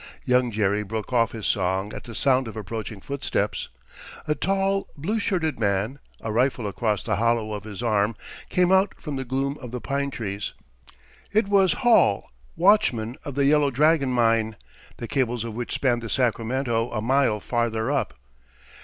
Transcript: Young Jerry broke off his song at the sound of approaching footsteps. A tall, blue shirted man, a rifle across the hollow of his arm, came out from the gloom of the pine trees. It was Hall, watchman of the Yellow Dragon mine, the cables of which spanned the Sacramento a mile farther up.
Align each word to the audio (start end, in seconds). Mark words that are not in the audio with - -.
Young 0.25 0.49
Jerry 0.49 0.81
broke 0.81 1.13
off 1.13 1.31
his 1.31 1.45
song 1.45 1.93
at 1.93 2.05
the 2.05 2.15
sound 2.15 2.47
of 2.47 2.57
approaching 2.57 3.01
footsteps. 3.01 3.69
A 4.27 4.33
tall, 4.33 4.87
blue 4.97 5.19
shirted 5.19 5.59
man, 5.59 5.99
a 6.21 6.31
rifle 6.31 6.65
across 6.65 7.03
the 7.03 7.17
hollow 7.17 7.53
of 7.53 7.65
his 7.65 7.83
arm, 7.83 8.15
came 8.49 8.71
out 8.71 8.95
from 8.99 9.15
the 9.15 9.23
gloom 9.23 9.59
of 9.61 9.69
the 9.69 9.79
pine 9.79 10.09
trees. 10.09 10.53
It 11.31 11.47
was 11.49 11.73
Hall, 11.85 12.31
watchman 12.55 13.15
of 13.23 13.35
the 13.35 13.45
Yellow 13.45 13.69
Dragon 13.69 14.09
mine, 14.11 14.55
the 14.97 15.07
cables 15.07 15.43
of 15.43 15.53
which 15.53 15.71
spanned 15.71 16.01
the 16.01 16.09
Sacramento 16.09 16.89
a 16.89 16.99
mile 16.99 17.39
farther 17.39 17.91
up. 17.91 18.15